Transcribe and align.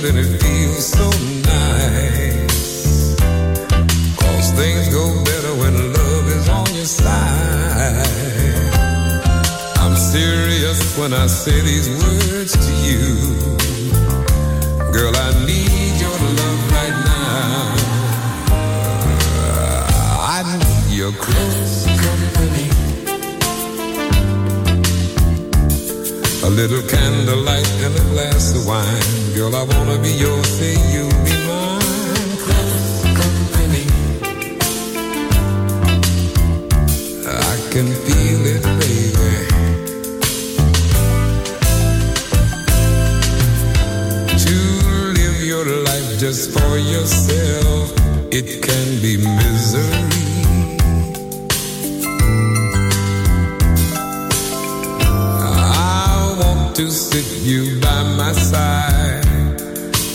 Good 0.00 0.10
and 0.10 0.18
it 0.18 0.40
feels 0.40 0.86
so 0.86 1.10
nice. 1.42 3.16
Cause 4.16 4.52
things 4.52 4.88
go 4.88 5.24
better 5.24 5.54
when 5.60 5.92
love 5.92 6.28
is 6.28 6.48
on 6.48 6.74
your 6.74 6.84
side. 6.84 7.96
I'm 9.76 9.96
serious 9.96 10.96
when 10.98 11.12
I 11.12 11.26
say 11.26 11.60
these 11.60 11.88
words 11.88 12.52
to 12.52 12.72
you. 12.86 13.06
Girl, 14.92 15.14
I 15.16 15.30
need 15.46 16.00
your 16.00 16.18
love 16.40 16.72
right 16.76 16.96
now. 17.12 17.74
I 20.36 20.42
need 20.58 20.96
your 20.96 21.12
close 21.12 21.87
little 26.58 26.82
candlelight 26.88 27.70
and 27.84 27.94
a 27.94 28.04
glass 28.10 28.52
of 28.52 28.66
wine. 28.66 29.32
Girl, 29.32 29.54
I 29.54 29.62
wanna 29.62 29.96
be 30.02 30.10
yours, 30.10 30.48
say 30.58 30.74
you 30.92 31.04
be 31.24 31.34
mine. 31.46 32.30
Close 32.44 33.02
company. 33.22 33.86
I 37.50 37.56
can 37.72 37.88
feel 38.06 38.42
it, 38.54 38.64
baby. 38.82 39.36
To 44.44 44.56
live 45.18 45.38
your 45.52 45.64
life 45.88 46.18
just 46.18 46.50
for 46.50 46.76
yourself, 46.76 47.92
it 48.32 48.48
can 48.66 49.00
be 49.00 49.16
misery. 49.16 50.17
You 57.42 57.80
by 57.80 58.02
my 58.16 58.32
side. 58.32 59.24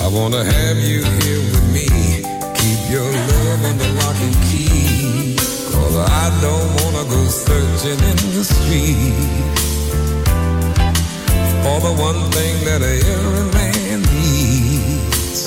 I 0.02 0.08
wanna 0.08 0.44
have 0.44 0.78
you 0.78 1.04
here 1.04 1.42
with 1.52 1.68
me. 1.74 1.88
Keep 2.60 2.82
your 2.90 3.10
love 3.12 3.66
under 3.70 3.92
lock 4.00 4.18
and 4.28 4.36
key. 4.50 5.36
Cause 5.72 5.96
I 5.96 6.26
don't 6.42 6.70
wanna 6.82 7.04
go 7.10 7.22
searching 7.28 8.00
in 8.12 8.18
the 8.36 8.44
street 8.44 9.54
for 11.64 11.80
the 11.88 11.94
one 12.10 12.22
thing 12.32 12.56
that 12.66 12.82
every 12.82 13.46
man 13.58 14.02
needs. 14.14 15.44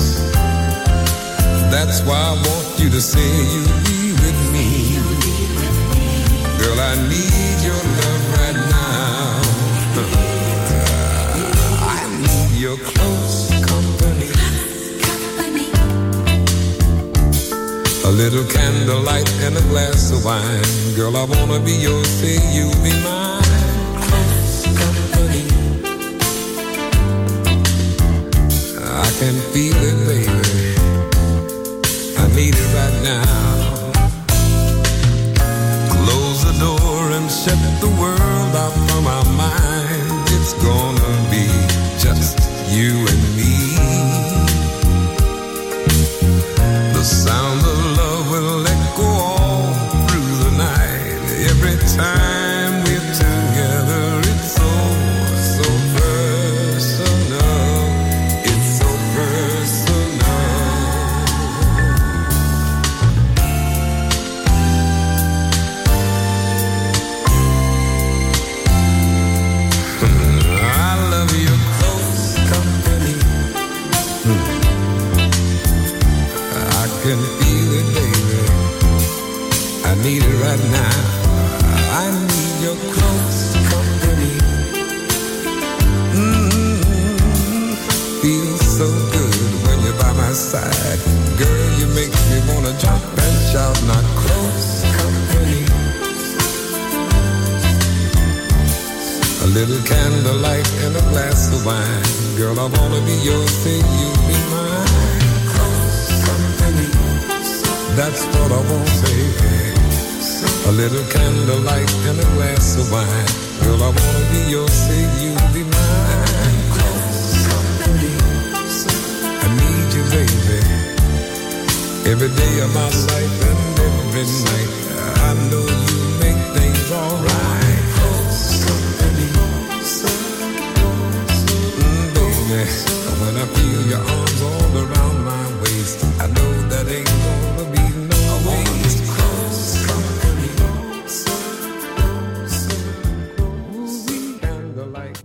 That's 1.70 2.00
why 2.06 2.16
I 2.16 2.34
want 2.46 2.78
you 2.78 2.88
to 2.90 3.00
say 3.00 3.28
you'll 3.52 3.82
be 3.90 4.12
with 4.22 4.40
me. 4.54 4.68
Girl, 6.58 6.78
I 6.80 6.94
need 7.08 7.56
your 7.64 7.82
love 8.00 8.15
little 18.16 18.44
candlelight 18.44 19.30
and 19.42 19.56
a 19.58 19.60
glass 19.68 20.10
of 20.10 20.24
wine. 20.24 20.96
Girl, 20.96 21.16
I 21.16 21.24
wanna 21.24 21.60
be 21.60 21.72
yours, 21.72 22.08
say 22.08 22.36
you 22.56 22.70
be 22.82 22.92
mine. 23.04 23.42
Close 24.06 24.64
company. 24.80 25.44
I 29.04 29.08
can 29.18 29.36
feel 29.52 29.76
it, 29.76 29.98
baby. 30.08 30.35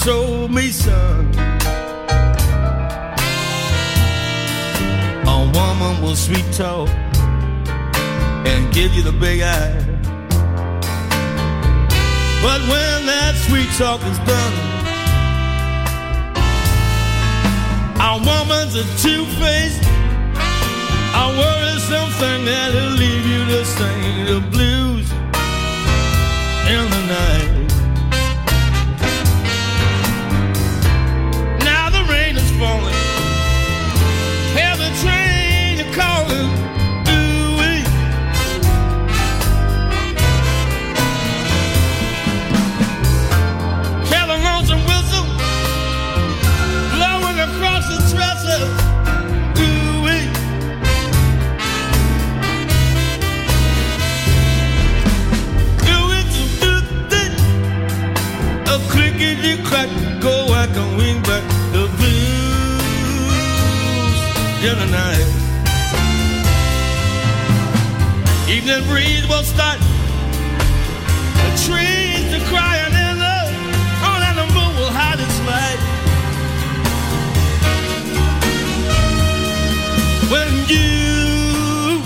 sweet 0.00 0.72
son. 0.72 1.26
A 5.26 5.38
woman 5.54 6.02
will 6.02 6.16
sweet 6.16 6.46
talk 6.52 6.88
and 8.46 8.72
give 8.72 8.94
you 8.94 9.02
the 9.02 9.12
big 9.12 9.42
eye. 9.42 9.76
But 12.42 12.60
when 12.72 13.06
that 13.12 13.34
sweet 13.46 13.68
talk 13.76 14.00
is 14.12 14.18
done, 14.34 14.54
our 18.00 18.18
woman's 18.18 18.74
a 18.74 18.84
two-faced. 19.02 19.84
Our 21.12 21.32
word 21.36 21.76
is 21.76 21.82
something 21.82 22.44
that'll 22.46 22.96
leave 22.96 23.26
you 23.26 23.44
to 23.52 23.64
sing 23.66 24.24
the 24.24 24.40
blues 24.50 25.10
in 26.74 26.90
the 26.90 27.02
night. 27.06 27.59
Go 60.66 60.66
whack 60.66 60.76
a 60.76 60.96
wing 60.96 61.22
back 61.22 61.42
the 61.72 61.88
blues 61.96 62.50
in 64.68 64.76
the 64.78 64.86
night. 64.92 65.26
Evening 68.48 68.84
breeze 68.88 69.26
will 69.28 69.42
start. 69.42 69.78
The 71.40 71.50
trees 71.64 72.34
are 72.34 72.46
crying 72.48 72.94
in 73.06 73.18
the 73.24 73.38
on 74.04 74.22
and 74.22 74.36
will 74.76 74.92
hide 74.92 75.20
its 75.20 75.40
light. 75.48 75.80
When 80.32 80.50
you 80.68 82.02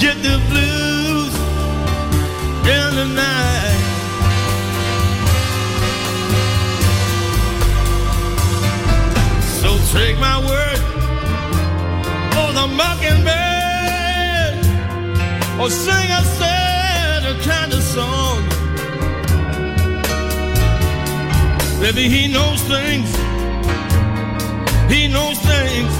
get 0.00 0.16
the 0.22 0.38
blues 0.48 1.34
in 2.68 2.94
the 2.94 3.06
night. 3.14 3.75
Take 9.96 10.18
my 10.18 10.38
word 10.50 10.78
for 12.34 12.48
the 12.58 12.66
mockingbird, 12.80 14.54
or 15.60 15.70
sing 15.70 16.08
a 16.20 16.22
sad 16.38 17.22
kind 17.50 17.72
of 17.72 17.82
song. 17.82 18.40
Baby, 21.80 22.04
he 22.14 22.22
knows 22.28 22.60
things. 22.74 23.10
He 24.92 25.08
knows 25.08 25.38
things 25.52 25.92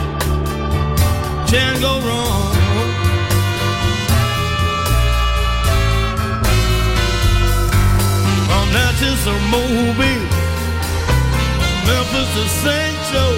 can 1.50 1.80
go 1.80 1.92
wrong. 2.06 2.52
From 8.48 8.66
Natchez 8.76 9.18
to 9.26 9.34
Mobile, 9.56 10.26
Memphis 11.88 12.28
to 12.36 12.44
St. 12.62 12.96
Joe, 13.10 13.36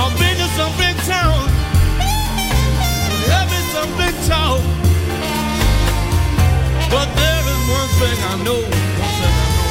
I've 0.00 0.16
been 0.18 0.36
to 0.36 0.48
some 0.56 0.72
big 0.78 0.96
town, 1.04 1.48
having 3.28 3.66
some 3.74 3.90
big 4.00 4.14
talk, 4.26 4.60
but 6.90 7.08
there 7.20 7.44
is 7.52 7.62
one 7.68 7.90
thing 8.00 8.18
I 8.24 8.34
know. 8.44 8.60
One 8.60 9.14
thing 9.20 9.34
I 9.36 9.44
know. 9.44 9.68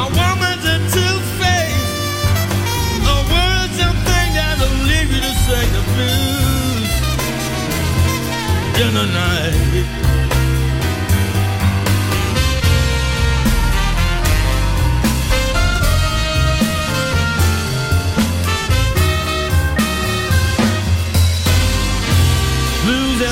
A 0.00 0.02
woman's 0.16 0.64
a 0.64 0.76
two-faced, 0.94 1.92
a 3.04 3.14
that'll 4.32 4.76
leave 4.88 5.10
you 5.12 5.20
to 5.20 5.32
sing 5.44 5.68
the 5.76 5.82
blues 5.92 6.92
in 8.80 8.90
the 8.94 9.06
night. 9.12 10.01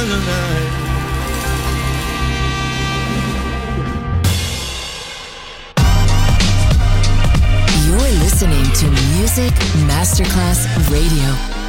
You're 0.00 0.08
listening 8.22 8.64
to 8.76 8.86
Music 9.18 9.52
Masterclass 9.84 10.66
Radio. 10.90 11.60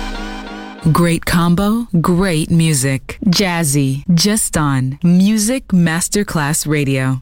Great 0.93 1.25
combo, 1.25 1.89
great 1.99 2.49
music. 2.49 3.17
Jazzy, 3.25 4.05
just 4.15 4.55
on 4.55 4.97
Music 5.03 5.67
Masterclass 5.67 6.65
Radio. 6.65 7.21